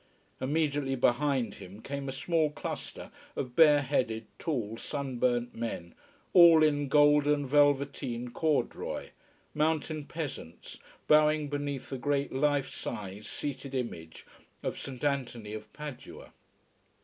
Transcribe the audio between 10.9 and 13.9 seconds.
bowing beneath a great life size seated